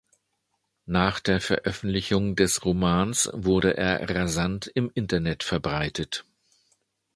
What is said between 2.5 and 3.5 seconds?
Romans